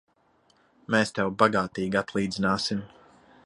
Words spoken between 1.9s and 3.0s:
atlīdzināsim!